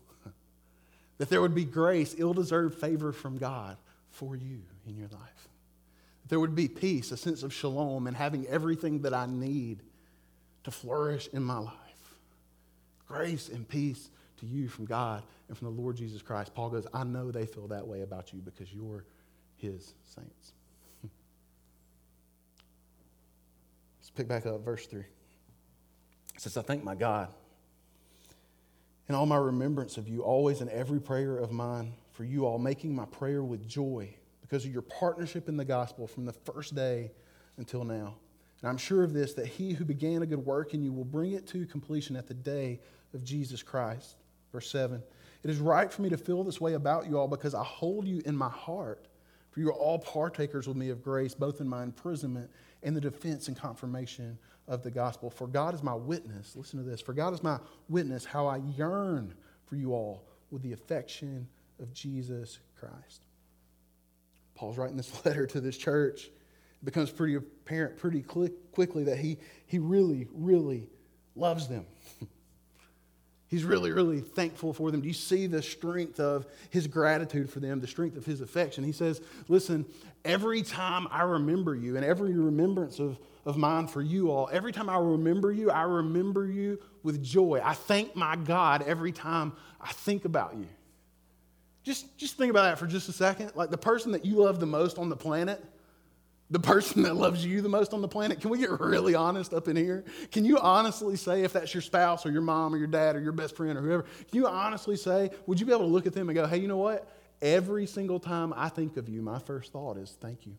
[1.18, 3.78] That there would be grace, ill deserved favor from God
[4.12, 5.48] for you in your life.
[6.22, 9.82] That there would be peace, a sense of shalom, and having everything that I need
[10.64, 11.74] to flourish in my life.
[13.08, 16.54] Grace and peace to you from God and from the Lord Jesus Christ.
[16.56, 19.06] Paul goes, I know they feel that way about you because you're
[19.58, 20.54] his saints.
[24.00, 25.02] Let's pick back up verse 3.
[25.02, 25.08] It
[26.38, 27.30] says, I thank my God
[29.10, 32.58] in all my remembrance of you, always in every prayer of mine for you all,
[32.58, 36.76] making my prayer with joy because of your partnership in the gospel from the first
[36.76, 37.12] day
[37.58, 38.16] until now.
[38.62, 41.04] And I'm sure of this, that he who began a good work in you will
[41.04, 42.80] bring it to completion at the day
[43.14, 44.16] of Jesus Christ.
[44.52, 45.04] Verse 7
[45.44, 48.08] It is right for me to feel this way about you all because I hold
[48.08, 49.08] you in my heart.
[49.52, 52.50] For you are all partakers with me of grace, both in my imprisonment
[52.82, 55.30] and the defense and confirmation of the gospel.
[55.30, 56.56] For God is my witness.
[56.56, 57.02] Listen to this.
[57.02, 59.34] For God is my witness how I yearn
[59.66, 61.48] for you all with the affection
[61.80, 63.26] of Jesus Christ.
[64.56, 66.26] Paul's writing this letter to this church.
[66.26, 70.90] It becomes pretty apparent pretty quickly that he, he really, really
[71.36, 71.86] loves them.
[73.48, 75.02] He's really, really thankful for them.
[75.02, 78.84] Do you see the strength of his gratitude for them, the strength of his affection?
[78.84, 79.86] He says, Listen,
[80.26, 84.72] every time I remember you and every remembrance of, of mine for you all, every
[84.72, 87.62] time I remember you, I remember you with joy.
[87.64, 90.68] I thank my God every time I think about you.
[91.84, 93.52] Just, just think about that for just a second.
[93.56, 95.64] Like the person that you love the most on the planet,
[96.50, 98.40] the person that loves you the most on the planet.
[98.40, 100.06] Can we get really honest up in here?
[100.32, 103.22] Can you honestly say, if that's your spouse or your mom or your dad or
[103.22, 106.06] your best friend or whoever, can you honestly say, would you be able to look
[106.06, 107.10] at them and go, hey, you know what?
[107.42, 110.56] Every single time I think of you, my first thought is thank you.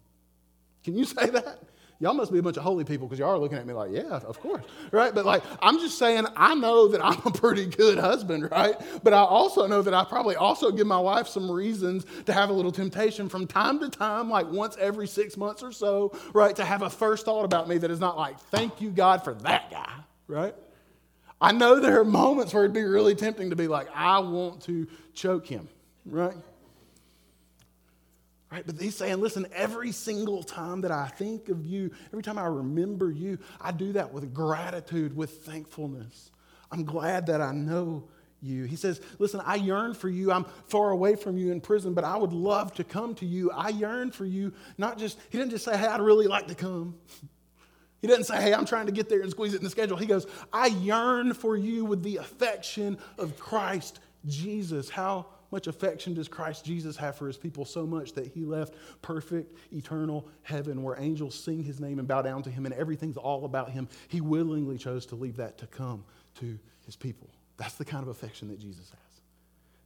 [0.83, 1.63] Can you say that?
[2.01, 3.91] Y'all must be a bunch of holy people because y'all are looking at me like,
[3.93, 5.15] yeah, of course, right?
[5.15, 8.75] But like, I'm just saying, I know that I'm a pretty good husband, right?
[9.03, 12.51] But I also know that I probably also give my wife some reasons to have
[12.51, 16.55] a little temptation from time to time, like once every six months or so, right?
[16.57, 19.35] To have a first thought about me that is not like, thank you, God, for
[19.35, 19.93] that guy,
[20.27, 20.55] right?
[21.41, 24.63] I know there are moments where it'd be really tempting to be like, I want
[24.63, 25.69] to choke him,
[26.07, 26.35] right?
[28.55, 28.65] Right?
[28.65, 32.45] But he's saying, listen, every single time that I think of you, every time I
[32.45, 36.31] remember you, I do that with gratitude, with thankfulness.
[36.71, 38.05] I'm glad that I know
[38.41, 38.63] you.
[38.63, 40.31] He says, Listen, I yearn for you.
[40.31, 43.51] I'm far away from you in prison, but I would love to come to you.
[43.51, 44.53] I yearn for you.
[44.79, 46.95] Not just, he didn't just say, Hey, I'd really like to come.
[48.03, 49.97] He doesn't say, Hey, I'm trying to get there and squeeze it in the schedule.
[49.97, 54.91] He goes, I yearn for you with the affection of Christ Jesus.
[54.91, 57.65] How much affection does Christ Jesus have for his people?
[57.65, 62.23] So much that he left perfect, eternal heaven where angels sing his name and bow
[62.23, 63.89] down to him and everything's all about him.
[64.09, 66.05] He willingly chose to leave that to come
[66.41, 67.31] to his people.
[67.57, 69.21] That's the kind of affection that Jesus has.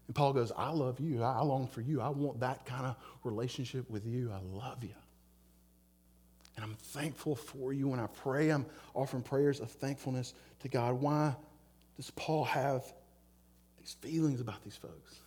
[0.06, 1.22] And Paul goes, I love you.
[1.22, 2.00] I long for you.
[2.00, 4.32] I want that kind of relationship with you.
[4.32, 4.94] I love you.
[6.56, 7.88] And I'm thankful for you.
[7.88, 10.94] When I pray, I'm offering prayers of thankfulness to God.
[10.94, 11.36] Why
[11.96, 12.90] does Paul have
[13.78, 15.20] these feelings about these folks?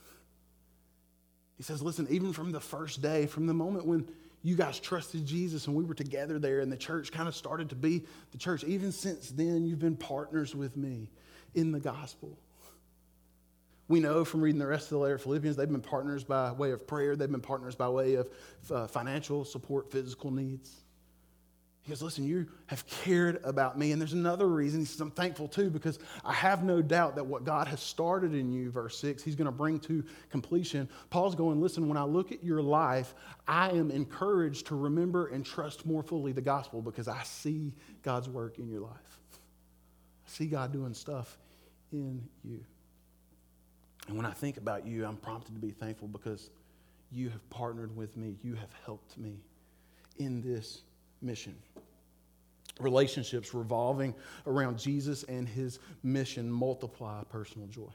[1.62, 4.10] He says, listen, even from the first day, from the moment when
[4.42, 7.70] you guys trusted Jesus and we were together there and the church kind of started
[7.70, 11.12] to be the church, even since then, you've been partners with me
[11.54, 12.36] in the gospel.
[13.90, 16.52] We know from reading the rest of the letter of Philippians, they've been partners by
[16.52, 18.28] way of prayer, they've been partners by way of
[18.72, 20.82] uh, financial support, physical needs.
[21.84, 23.92] He goes, Listen, you have cared about me.
[23.92, 24.82] And there's another reason.
[24.82, 28.36] He says, I'm thankful too, because I have no doubt that what God has started
[28.36, 30.88] in you, verse 6, he's going to bring to completion.
[31.10, 33.16] Paul's going, Listen, when I look at your life,
[33.48, 38.30] I am encouraged to remember and trust more fully the gospel because I see God's
[38.30, 39.20] work in your life.
[39.34, 41.38] I see God doing stuff
[41.92, 42.64] in you.
[44.08, 46.52] And when I think about you, I'm prompted to be thankful because
[47.12, 49.40] you have partnered with me, you have helped me
[50.18, 50.84] in this
[51.22, 51.56] mission.
[52.80, 54.16] Relationships revolving
[54.48, 57.92] around Jesus and his mission multiply personal joy.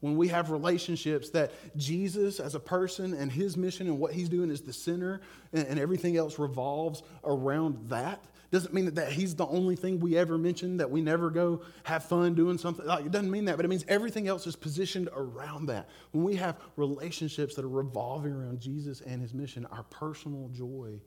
[0.00, 4.28] When we have relationships that Jesus as a person and his mission and what he's
[4.28, 5.20] doing is the center
[5.52, 8.20] and, and everything else revolves around that,
[8.52, 11.62] doesn't mean that, that he's the only thing we ever mention, that we never go
[11.84, 12.84] have fun doing something.
[12.84, 15.88] Like, it doesn't mean that, but it means everything else is positioned around that.
[16.10, 21.00] When we have relationships that are revolving around Jesus and his mission, our personal joy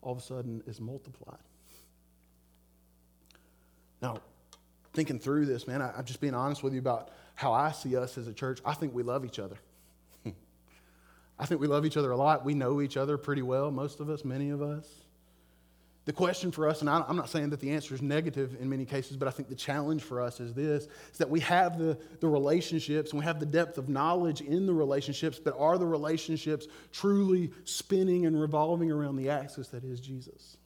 [0.00, 1.36] all of a sudden is multiplied.
[4.00, 4.18] Now,
[4.92, 7.96] thinking through this, man, I, am just being honest with you about how I see
[7.96, 8.60] us as a church.
[8.64, 9.56] I think we love each other.
[11.38, 12.44] I think we love each other a lot.
[12.44, 14.86] We know each other pretty well, most of us, many of us.
[16.06, 18.84] The question for us, and I'm not saying that the answer is negative in many
[18.84, 21.98] cases, but I think the challenge for us is this is that we have the,
[22.20, 25.86] the relationships and we have the depth of knowledge in the relationships, but are the
[25.86, 30.58] relationships truly spinning and revolving around the axis that is Jesus?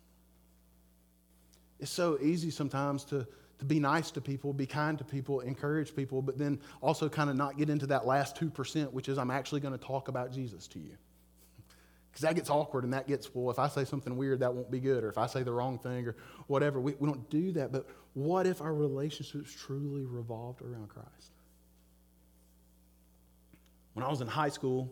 [1.80, 3.26] It's so easy sometimes to,
[3.58, 7.30] to be nice to people, be kind to people, encourage people, but then also kind
[7.30, 10.32] of not get into that last 2%, which is I'm actually going to talk about
[10.32, 10.96] Jesus to you.
[12.10, 14.68] Because that gets awkward and that gets, well, if I say something weird, that won't
[14.68, 16.16] be good, or if I say the wrong thing, or
[16.48, 16.80] whatever.
[16.80, 17.70] We, we don't do that.
[17.70, 21.30] But what if our relationships truly revolved around Christ?
[23.94, 24.90] When I was in high school,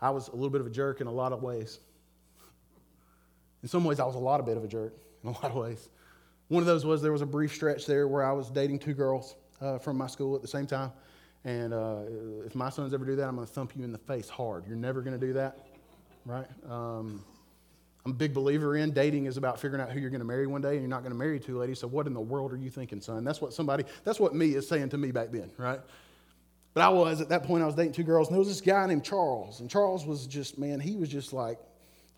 [0.00, 1.78] I was a little bit of a jerk in a lot of ways.
[3.62, 4.94] In some ways, I was a lot of bit of a jerk
[5.26, 5.88] in a lot of ways.
[6.48, 8.94] One of those was there was a brief stretch there where I was dating two
[8.94, 10.92] girls uh, from my school at the same time.
[11.44, 11.98] And uh,
[12.44, 14.64] if my sons ever do that, I'm going to thump you in the face hard.
[14.66, 15.58] You're never going to do that,
[16.24, 16.46] right?
[16.68, 17.24] Um,
[18.04, 20.46] I'm a big believer in dating is about figuring out who you're going to marry
[20.46, 21.80] one day, and you're not going to marry two ladies.
[21.80, 23.24] So what in the world are you thinking, son?
[23.24, 25.80] That's what somebody, that's what me is saying to me back then, right?
[26.74, 27.62] But I was at that point.
[27.62, 30.26] I was dating two girls, and there was this guy named Charles, and Charles was
[30.26, 31.58] just man, he was just like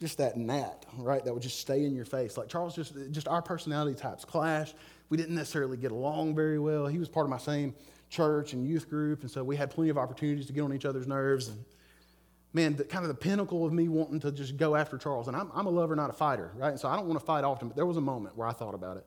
[0.01, 1.25] just that gnat, right?
[1.25, 2.37] That would just stay in your face.
[2.37, 4.75] Like Charles, just just our personality types clash.
[5.11, 6.87] We didn't necessarily get along very well.
[6.87, 7.75] He was part of my same
[8.11, 10.85] church and youth group, and so we had plenty of opportunities to get on each
[10.85, 11.49] other's nerves.
[11.49, 11.65] And
[12.53, 15.29] man, the, kind of the pinnacle of me wanting to just go after Charles.
[15.29, 16.71] And I'm, I'm a lover, not a fighter, right?
[16.71, 18.53] And so I don't want to fight often, but there was a moment where I
[18.53, 19.07] thought about it.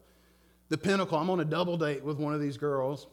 [0.70, 3.08] The pinnacle, I'm on a double date with one of these girls,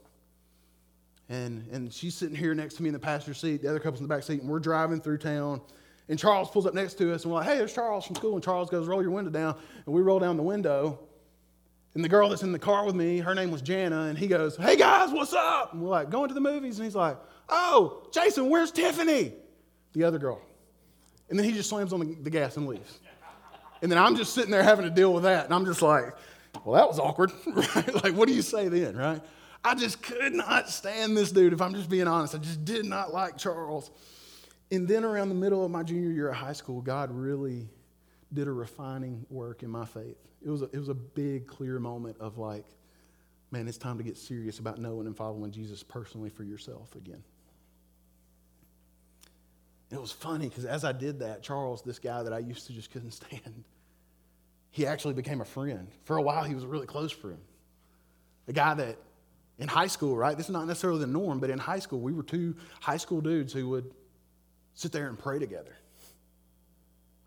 [1.29, 4.01] and, and she's sitting here next to me in the passenger seat, the other couple's
[4.01, 5.61] in the back seat, and we're driving through town.
[6.09, 8.35] And Charles pulls up next to us, and we're like, hey, there's Charles from school.
[8.35, 9.57] And Charles goes, roll your window down.
[9.85, 11.01] And we roll down the window.
[11.95, 14.27] And the girl that's in the car with me, her name was Jana, and he
[14.27, 15.73] goes, hey guys, what's up?
[15.73, 16.79] And we're like, going to the movies.
[16.79, 17.19] And he's like,
[17.49, 19.33] oh, Jason, where's Tiffany?
[19.93, 20.41] The other girl.
[21.29, 23.01] And then he just slams on the, the gas and leaves.
[23.83, 25.45] And then I'm just sitting there having to deal with that.
[25.45, 26.15] And I'm just like,
[26.65, 28.05] well, that was awkward, right?
[28.05, 29.21] Like, what do you say then, right?
[29.65, 32.35] I just could not stand this dude, if I'm just being honest.
[32.35, 33.91] I just did not like Charles.
[34.71, 37.69] And then around the middle of my junior year of high school, God really
[38.33, 40.19] did a refining work in my faith.
[40.45, 42.67] It was a, it was a big, clear moment of like,
[43.51, 47.23] man, it's time to get serious about knowing and following Jesus personally for yourself again.
[49.91, 52.75] It was funny because as I did that, Charles, this guy that I used to
[52.75, 53.65] just couldn't stand,
[54.71, 55.89] he actually became a friend.
[56.05, 57.41] For a while, he was a really close friend.
[58.49, 58.99] A guy that
[59.59, 60.37] in high school, right?
[60.37, 63.21] This is not necessarily the norm, but in high school, we were two high school
[63.21, 63.91] dudes who would
[64.79, 65.75] sit there and pray together.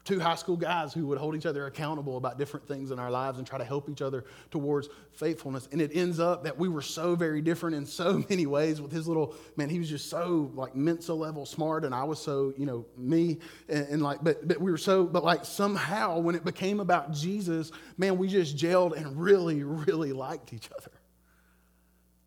[0.05, 3.11] Two high school guys who would hold each other accountable about different things in our
[3.11, 5.67] lives and try to help each other towards faithfulness.
[5.73, 8.93] And it ends up that we were so very different in so many ways with
[8.93, 12.53] his little, man, he was just so like Mensa level smart and I was so,
[12.57, 13.39] you know, me.
[13.67, 17.11] And, and like, but, but we were so, but like somehow when it became about
[17.11, 20.91] Jesus, man, we just gelled and really, really liked each other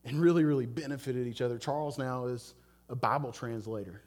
[0.04, 1.56] and really, really benefited each other.
[1.56, 2.52] Charles now is
[2.90, 4.02] a Bible translator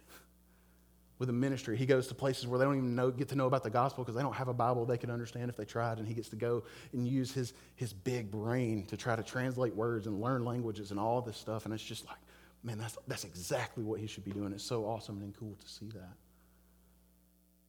[1.19, 1.75] with a ministry.
[1.77, 4.03] He goes to places where they don't even know, get to know about the gospel
[4.03, 5.97] because they don't have a Bible they could understand if they tried.
[5.97, 9.75] And he gets to go and use his, his big brain to try to translate
[9.75, 11.65] words and learn languages and all this stuff.
[11.65, 12.17] And it's just like,
[12.63, 14.53] man, that's, that's exactly what he should be doing.
[14.53, 16.13] It's so awesome and cool to see that.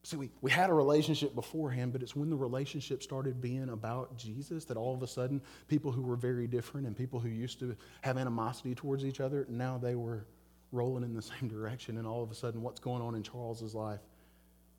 [0.05, 4.17] See, we, we had a relationship beforehand, but it's when the relationship started being about
[4.17, 7.59] Jesus that all of a sudden people who were very different and people who used
[7.61, 10.25] to have animosity towards each other, now they were
[10.73, 11.99] rolling in the same direction.
[11.99, 14.01] And all of a sudden, what's going on in Charles's life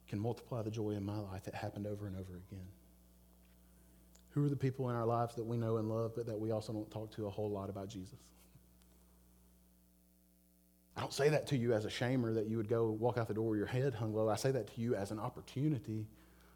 [0.07, 1.47] can multiply the joy in my life.
[1.47, 2.67] It happened over and over again.
[4.31, 6.51] Who are the people in our lives that we know and love, but that we
[6.51, 8.17] also don't talk to a whole lot about Jesus?
[10.95, 13.27] I don't say that to you as a shamer that you would go walk out
[13.27, 14.29] the door with your head hung low.
[14.29, 16.05] I say that to you as an opportunity.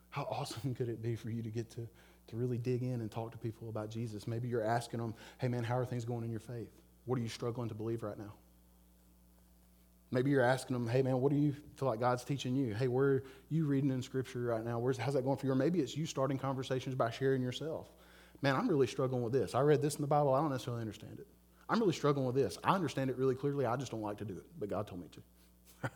[0.09, 1.87] How awesome could it be for you to get to,
[2.27, 4.27] to really dig in and talk to people about Jesus?
[4.27, 6.69] Maybe you're asking them, hey man, how are things going in your faith?
[7.05, 8.33] What are you struggling to believe right now?
[10.13, 12.75] Maybe you're asking them, hey man, what do you feel like God's teaching you?
[12.75, 14.77] Hey, where are you reading in Scripture right now?
[14.77, 15.51] Where's, how's that going for you?
[15.51, 17.91] Or maybe it's you starting conversations by sharing yourself.
[18.43, 19.55] Man, I'm really struggling with this.
[19.55, 20.35] I read this in the Bible.
[20.35, 21.25] I don't necessarily understand it.
[21.67, 22.59] I'm really struggling with this.
[22.63, 23.65] I understand it really clearly.
[23.65, 25.89] I just don't like to do it, but God told me to.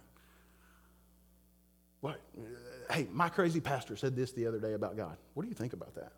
[2.01, 2.19] what?
[2.89, 5.17] Hey, my crazy pastor said this the other day about God.
[5.35, 6.13] What do you think about that?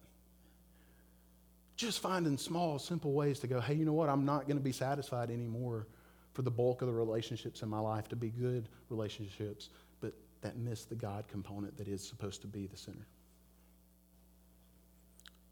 [1.76, 4.08] Just finding small, simple ways to go, hey, you know what?
[4.08, 5.88] I'm not going to be satisfied anymore
[6.34, 10.58] for the bulk of the relationships in my life to be good relationships, but that
[10.58, 13.08] miss the God component that is supposed to be the center.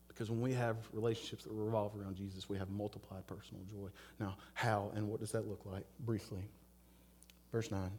[0.07, 3.89] Because when we have relationships that revolve around Jesus, we have multiplied personal joy.
[4.19, 5.85] Now, how and what does that look like?
[5.99, 6.41] Briefly.
[7.51, 7.91] Verse 9.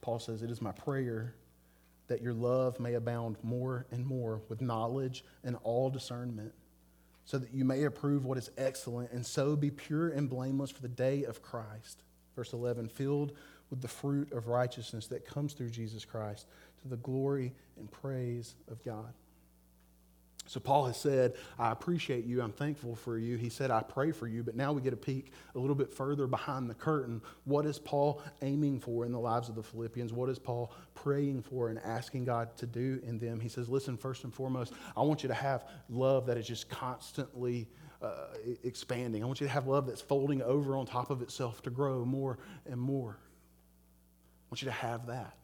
[0.00, 1.34] Paul says, It is my prayer
[2.06, 6.52] that your love may abound more and more with knowledge and all discernment
[7.24, 10.82] so that you may approve what is excellent and so be pure and blameless for
[10.82, 12.02] the day of Christ.
[12.36, 13.32] Verse 11, filled
[13.70, 16.46] with the fruit of righteousness that comes through Jesus Christ
[16.82, 19.12] to the glory and praise of God.
[20.46, 22.42] So Paul has said, I appreciate you.
[22.42, 23.36] I'm thankful for you.
[23.36, 24.42] He said, I pray for you.
[24.42, 27.22] But now we get a peek a little bit further behind the curtain.
[27.44, 30.12] What is Paul aiming for in the lives of the Philippians?
[30.12, 33.40] What is Paul praying for and asking God to do in them?
[33.40, 36.68] He says, Listen, first and foremost, I want you to have love that is just
[36.68, 37.66] constantly
[38.02, 38.26] uh,
[38.62, 39.22] expanding.
[39.22, 42.04] I want you to have love that's folding over on top of itself to grow
[42.04, 43.16] more and more.
[43.18, 45.38] I want you to have that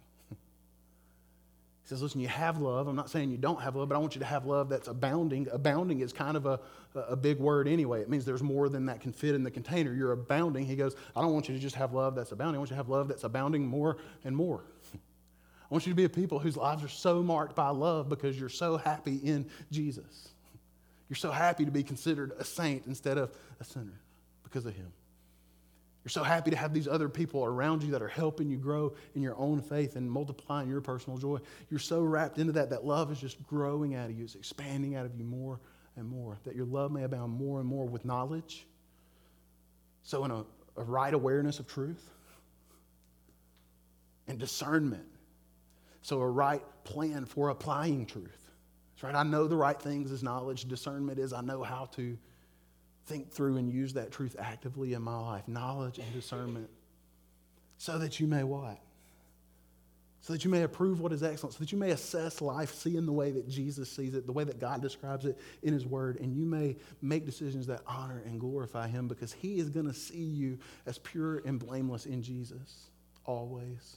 [1.91, 2.87] says, listen, you have love.
[2.87, 4.87] I'm not saying you don't have love, but I want you to have love that's
[4.87, 5.49] abounding.
[5.51, 6.61] Abounding is kind of a,
[6.95, 8.01] a big word anyway.
[8.01, 9.93] It means there's more than that can fit in the container.
[9.93, 10.65] You're abounding.
[10.65, 12.55] He goes, I don't want you to just have love that's abounding.
[12.55, 14.63] I want you to have love that's abounding more and more.
[14.95, 18.39] I want you to be a people whose lives are so marked by love because
[18.39, 20.29] you're so happy in Jesus.
[21.09, 24.01] You're so happy to be considered a saint instead of a sinner
[24.45, 24.93] because of him.
[26.05, 28.95] You're so happy to have these other people around you that are helping you grow
[29.15, 31.39] in your own faith and multiplying your personal joy.
[31.69, 34.25] You're so wrapped into that that love is just growing out of you.
[34.25, 35.61] It's expanding out of you more
[35.97, 36.39] and more.
[36.45, 38.67] That your love may abound more and more with knowledge.
[40.03, 40.45] So, in a,
[40.79, 42.03] a right awareness of truth
[44.27, 45.07] and discernment.
[46.01, 48.51] So, a right plan for applying truth.
[48.95, 49.15] That's right.
[49.15, 50.65] I know the right things is knowledge.
[50.65, 52.17] Discernment is I know how to
[53.11, 56.71] think through and use that truth actively in my life knowledge and discernment
[57.77, 58.79] so that you may what?
[60.21, 62.97] So that you may approve what is excellent, so that you may assess life, see
[62.97, 65.87] in the way that Jesus sees it, the way that God describes it in His
[65.87, 69.87] Word, and you may make decisions that honor and glorify Him because He is going
[69.87, 72.91] to see you as pure and blameless in Jesus
[73.25, 73.97] always.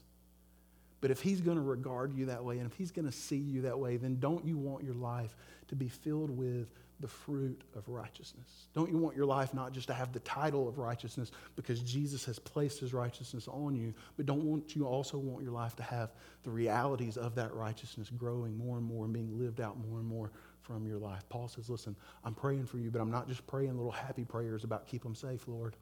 [1.02, 3.36] But if He's going to regard you that way, and if He's going to see
[3.36, 5.36] you that way, then don't you want your life
[5.67, 6.69] to be filled with
[7.04, 8.70] the fruit of righteousness?
[8.74, 12.24] Don't you want your life not just to have the title of righteousness because Jesus
[12.24, 15.84] has placed his righteousness on you, but don't want you also want your life to
[15.84, 16.13] have
[16.44, 20.08] the realities of that righteousness growing more and more and being lived out more and
[20.08, 21.28] more from your life?
[21.28, 24.63] Paul says, Listen, I'm praying for you, but I'm not just praying little happy prayers
[24.63, 25.76] about keep them safe, Lord.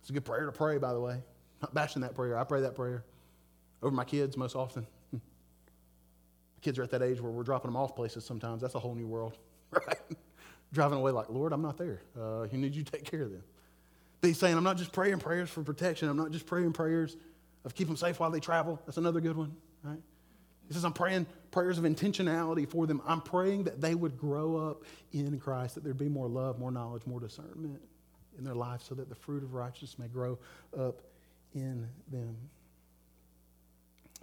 [0.00, 1.12] It's a good prayer to pray, by the way.
[1.12, 2.38] I'm not bashing that prayer.
[2.38, 3.04] I pray that prayer
[3.82, 4.86] over my kids most often.
[6.62, 8.62] Kids are at that age where we're dropping them off places sometimes.
[8.62, 9.36] That's a whole new world,
[9.70, 9.98] right?
[10.74, 12.00] Driving away like, Lord, I'm not there.
[12.18, 13.42] Uh, you need you to take care of them.
[14.20, 16.08] But he's saying, I'm not just praying prayers for protection.
[16.08, 17.16] I'm not just praying prayers
[17.64, 18.80] of keep them safe while they travel.
[18.86, 19.98] That's another good one, right?
[20.66, 23.02] He says, I'm praying prayers of intentionality for them.
[23.06, 26.70] I'm praying that they would grow up in Christ, that there'd be more love, more
[26.70, 27.80] knowledge, more discernment
[28.38, 30.38] in their life so that the fruit of righteousness may grow
[30.76, 31.02] up
[31.54, 32.36] in them.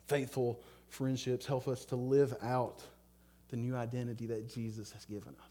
[0.07, 2.81] Faithful friendships help us to live out
[3.49, 5.50] the new identity that Jesus has given us.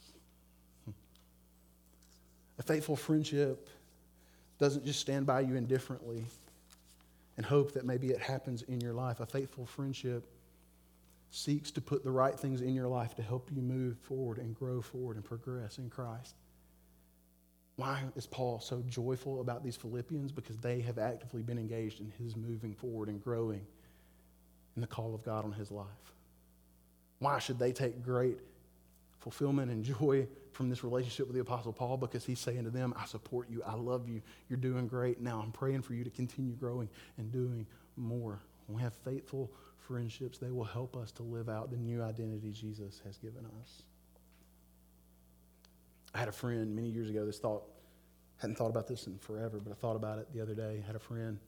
[2.60, 3.70] A faithful friendship
[4.58, 6.22] doesn't just stand by you indifferently
[7.38, 9.18] and hope that maybe it happens in your life.
[9.20, 10.28] A faithful friendship
[11.30, 14.54] seeks to put the right things in your life to help you move forward and
[14.54, 16.34] grow forward and progress in Christ.
[17.76, 20.30] Why is Paul so joyful about these Philippians?
[20.30, 23.66] Because they have actively been engaged in his moving forward and growing
[24.76, 25.86] in the call of God on his life.
[27.20, 28.36] Why should they take great
[29.18, 32.94] fulfillment and joy from this relationship with the Apostle Paul because he's saying to them,
[32.96, 33.62] I support you.
[33.64, 34.22] I love you.
[34.48, 35.20] You're doing great.
[35.20, 38.40] Now I'm praying for you to continue growing and doing more.
[38.66, 42.50] When we have faithful friendships, they will help us to live out the new identity
[42.52, 43.82] Jesus has given us.
[46.14, 47.62] I had a friend many years ago, this thought,
[48.38, 50.82] hadn't thought about this in forever, but I thought about it the other day.
[50.82, 51.38] I had a friend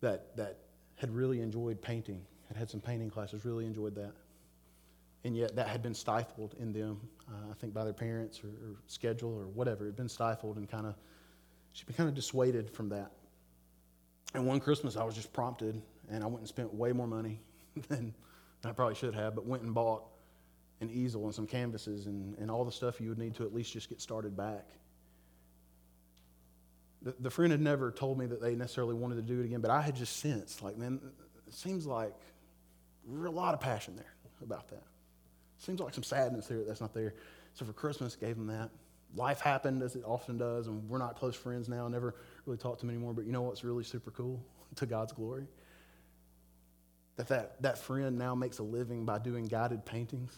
[0.00, 0.58] that, that
[0.96, 4.12] had really enjoyed painting, had had some painting classes, really enjoyed that
[5.24, 8.48] and yet that had been stifled in them, uh, I think by their parents or,
[8.48, 9.86] or, schedule or whatever.
[9.86, 10.94] Had been stifled and kind of,
[11.72, 13.12] she'd been kind of dissuaded from that.
[14.34, 17.40] And one Christmas, I was just prompted, and I went and spent way more money
[17.88, 18.14] than
[18.64, 20.04] I probably should have, but went and bought
[20.80, 23.54] an easel and some canvases and, and all the stuff you would need to at
[23.54, 24.66] least just get started back.
[27.02, 29.60] The, the friend had never told me that they necessarily wanted to do it again,
[29.60, 31.00] but I had just sensed, like, man,
[31.46, 32.14] it seems like
[33.08, 34.82] a lot of passion there about that.
[35.64, 37.14] Seems like some sadness there that's not there.
[37.54, 38.70] So for Christmas, gave him that.
[39.16, 41.88] Life happened as it often does, and we're not close friends now.
[41.88, 43.14] Never really talked to him anymore.
[43.14, 44.44] But you know what's really super cool
[44.76, 45.46] to God's glory?
[47.16, 50.36] That, that that friend now makes a living by doing guided paintings,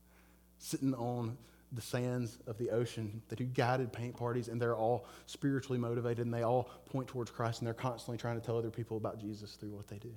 [0.58, 1.38] sitting on
[1.72, 6.26] the sands of the ocean that do guided paint parties, and they're all spiritually motivated,
[6.26, 9.18] and they all point towards Christ, and they're constantly trying to tell other people about
[9.18, 10.12] Jesus through what they do.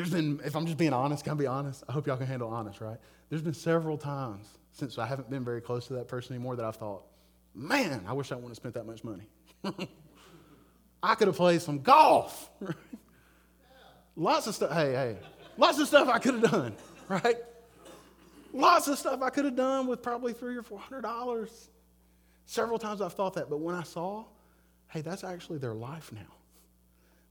[0.00, 1.84] There's been, if I'm just being honest, can I be honest?
[1.86, 2.96] I hope y'all can handle honest, right?
[3.28, 6.64] There's been several times since I haven't been very close to that person anymore that
[6.64, 7.02] I've thought,
[7.54, 9.28] man, I wish I wouldn't have spent that much money.
[11.02, 12.48] I could have played some golf.
[14.16, 14.72] lots of stuff.
[14.72, 15.16] Hey, hey,
[15.58, 16.76] lots of stuff I could have done,
[17.10, 17.36] right?
[18.54, 21.68] Lots of stuff I could have done with probably three or four hundred dollars.
[22.46, 24.24] Several times I've thought that, but when I saw,
[24.88, 26.39] hey, that's actually their life now.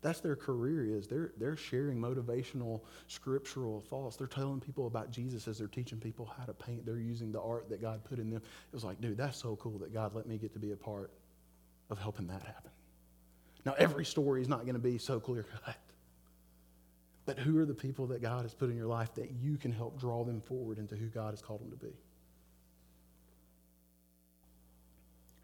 [0.01, 1.07] That's their career is.
[1.07, 4.15] They're, they're sharing motivational, scriptural thoughts.
[4.15, 6.85] They're telling people about Jesus as they're teaching people how to paint.
[6.85, 8.41] They're using the art that God put in them.
[8.41, 10.77] It was like, dude, that's so cool that God let me get to be a
[10.77, 11.11] part
[11.89, 12.71] of helping that happen.
[13.65, 15.75] Now, every story is not going to be so clear cut.
[17.25, 19.71] But who are the people that God has put in your life that you can
[19.71, 21.93] help draw them forward into who God has called them to be?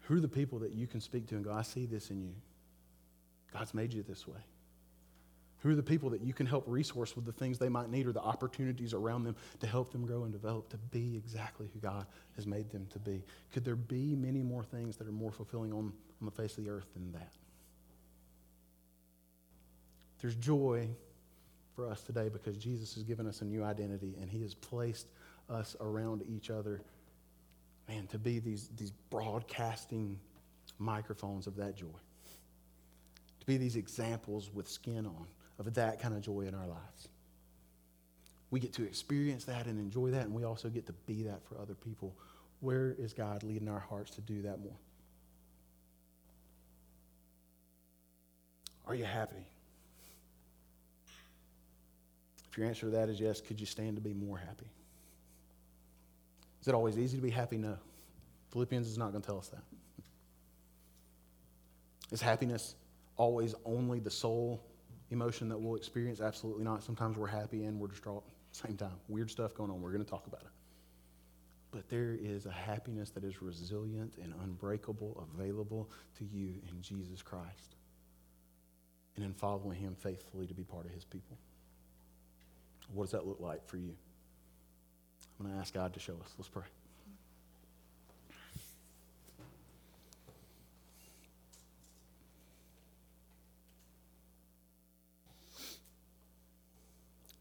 [0.00, 2.22] Who are the people that you can speak to and go, I see this in
[2.22, 2.34] you?
[3.52, 4.40] God's made you this way.
[5.60, 8.06] Who are the people that you can help resource with the things they might need
[8.06, 11.80] or the opportunities around them to help them grow and develop to be exactly who
[11.80, 13.24] God has made them to be?
[13.52, 16.64] Could there be many more things that are more fulfilling on, on the face of
[16.64, 17.32] the earth than that?
[20.20, 20.88] There's joy
[21.74, 25.08] for us today because Jesus has given us a new identity and he has placed
[25.48, 26.80] us around each other,
[27.88, 30.18] man, to be these, these broadcasting
[30.78, 31.86] microphones of that joy
[33.46, 35.26] to be these examples with skin on
[35.58, 37.08] of that kind of joy in our lives.
[38.50, 41.42] We get to experience that and enjoy that, and we also get to be that
[41.48, 42.14] for other people.
[42.60, 44.76] Where is God leading our hearts to do that more?
[48.86, 49.46] Are you happy?
[52.50, 54.70] If your answer to that is yes, could you stand to be more happy?
[56.60, 57.58] Is it always easy to be happy?
[57.58, 57.76] No.
[58.52, 59.62] Philippians is not going to tell us that.
[62.12, 62.76] Is happiness
[63.16, 64.62] always only the sole
[65.10, 66.20] emotion that we'll experience?
[66.20, 66.82] Absolutely not.
[66.82, 68.96] Sometimes we're happy and we're distraught same time.
[69.08, 69.80] Weird stuff going on.
[69.80, 70.50] We're going to talk about it.
[71.70, 77.20] But there is a happiness that is resilient and unbreakable, available to you in Jesus
[77.22, 77.76] Christ
[79.16, 81.36] and in following Him faithfully to be part of His people.
[82.92, 83.94] What does that look like for you?
[85.38, 86.34] I'm going to ask God to show us.
[86.38, 86.62] Let's pray.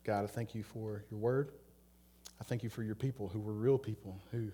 [0.05, 1.51] God, I thank you for your word.
[2.39, 4.51] I thank you for your people who were real people, who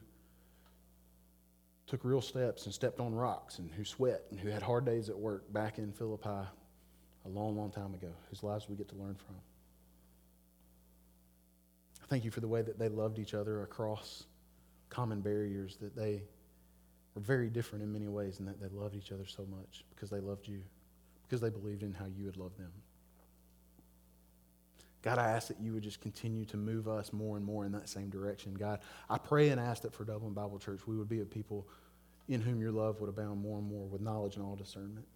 [1.88, 5.10] took real steps and stepped on rocks and who sweat and who had hard days
[5.10, 8.96] at work back in Philippi a long, long time ago, whose lives we get to
[8.96, 9.36] learn from.
[12.02, 14.24] I thank you for the way that they loved each other across
[14.90, 16.24] common barriers, that they
[17.14, 20.10] were very different in many ways, and that they loved each other so much because
[20.10, 20.62] they loved you,
[21.24, 22.72] because they believed in how you would love them.
[25.02, 27.72] God, I ask that you would just continue to move us more and more in
[27.72, 28.54] that same direction.
[28.54, 28.80] God,
[29.10, 31.68] I pray and ask that for Dublin Bible Church, we would be a people
[32.28, 35.08] in whom your love would abound more and more with knowledge and all discernment.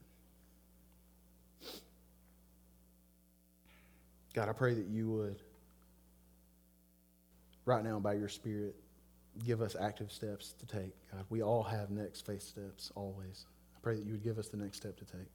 [4.34, 5.38] God, I pray that you would,
[7.66, 8.76] right now, by your Spirit,
[9.46, 10.94] give us active steps to take.
[11.12, 13.46] God, we all have next faith steps always.
[13.78, 15.30] I pray that you would give us the next step to take.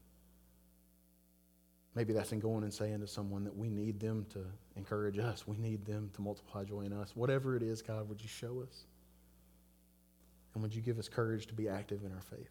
[1.95, 4.45] Maybe that's in going and saying to someone that we need them to
[4.77, 5.47] encourage us.
[5.47, 7.13] We need them to multiply joy in us.
[7.15, 8.85] Whatever it is, God, would you show us?
[10.55, 12.51] And would you give us courage to be active in our faith?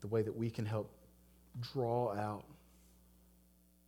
[0.00, 0.90] The way that we can help
[1.60, 2.44] draw out,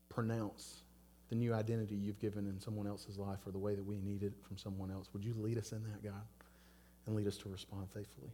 [0.09, 0.83] pronounce
[1.29, 4.23] the new identity you've given in someone else's life or the way that we need
[4.23, 5.09] it from someone else.
[5.12, 6.23] Would you lead us in that, God?
[7.07, 8.31] And lead us to respond faithfully.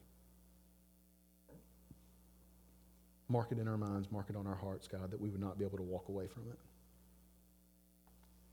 [3.29, 5.59] Mark it in our minds, mark it on our hearts, God, that we would not
[5.59, 6.59] be able to walk away from it.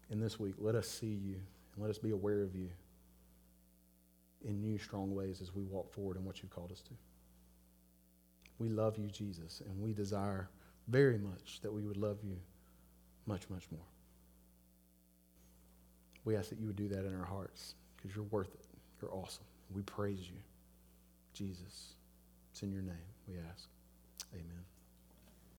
[0.09, 2.69] In this week, let us see you and let us be aware of you
[4.43, 6.91] in new, strong ways as we walk forward in what you've called us to.
[8.59, 10.49] We love you, Jesus, and we desire
[10.87, 12.37] very much that we would love you
[13.25, 13.85] much, much more.
[16.25, 18.65] We ask that you would do that in our hearts because you're worth it.
[19.01, 19.45] You're awesome.
[19.73, 20.37] We praise you.
[21.33, 21.93] Jesus,
[22.51, 22.95] it's in your name
[23.27, 23.67] we ask.
[24.33, 24.70] Amen.